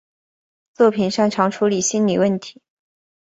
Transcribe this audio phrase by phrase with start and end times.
[0.73, 2.59] 作品擅长处理心理问题。